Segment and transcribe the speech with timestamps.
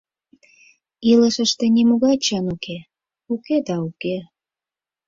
[1.11, 2.77] Илышыште нимогай чын уке,
[3.33, 4.17] уке да уке.